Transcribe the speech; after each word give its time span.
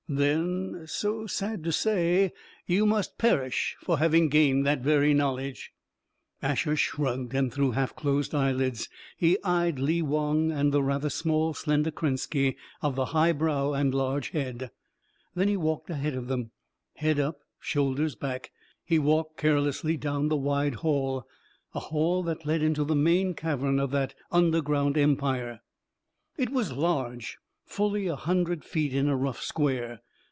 Then, 0.13 0.83
so 0.87 1.25
sad 1.25 1.63
to 1.63 1.71
say, 1.71 2.33
you 2.65 2.85
must 2.85 3.17
perish 3.17 3.77
for 3.81 3.97
having 3.99 4.27
gained 4.27 4.65
that 4.65 4.81
very 4.81 5.13
knowledge." 5.13 5.71
Asher 6.41 6.75
shrugged, 6.75 7.33
and 7.33 7.49
through 7.53 7.71
half 7.71 7.95
closed 7.95 8.33
lids 8.33 8.89
he 9.15 9.41
eyed 9.41 9.79
Lee 9.79 10.01
Wong 10.01 10.51
and 10.51 10.73
the 10.73 10.83
rather 10.83 11.09
small, 11.09 11.53
slender 11.53 11.91
Krenski, 11.91 12.57
of 12.81 12.97
the 12.97 13.05
high 13.05 13.31
brow 13.31 13.71
and 13.71 13.95
large 13.95 14.31
head. 14.31 14.71
Then 15.33 15.47
he 15.47 15.55
walked 15.55 15.89
ahead 15.89 16.15
of 16.15 16.27
them. 16.27 16.51
Head 16.95 17.17
up, 17.17 17.39
shoulders 17.61 18.15
back, 18.15 18.51
he 18.83 18.99
walked 18.99 19.37
carelessly 19.37 19.95
down 19.95 20.27
the 20.27 20.35
wide 20.35 20.75
hall 20.75 21.25
a 21.73 21.79
hall 21.79 22.21
that 22.23 22.45
led 22.45 22.61
into 22.61 22.83
the 22.83 22.95
main 22.97 23.33
cavern 23.33 23.79
of 23.79 23.91
that 23.91 24.13
underground 24.29 24.97
empire. 24.97 25.61
It 26.37 26.49
was 26.49 26.73
large 26.73 27.37
fully 27.63 28.05
a 28.05 28.15
hundred 28.17 28.65
feet 28.65 28.93
in 28.93 29.07
a 29.07 29.15
rough 29.15 29.41
square. 29.41 30.01